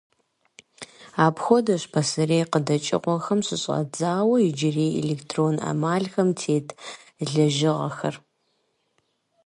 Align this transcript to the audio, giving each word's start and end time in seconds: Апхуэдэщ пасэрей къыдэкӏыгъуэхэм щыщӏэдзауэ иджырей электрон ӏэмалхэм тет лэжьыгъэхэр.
Апхуэдэщ 1.25 1.83
пасэрей 1.93 2.45
къыдэкӏыгъуэхэм 2.51 3.39
щыщӏэдзауэ 3.47 4.37
иджырей 4.47 4.93
электрон 5.01 5.55
ӏэмалхэм 5.63 6.29
тет 6.39 6.67
лэжьыгъэхэр. 7.31 8.15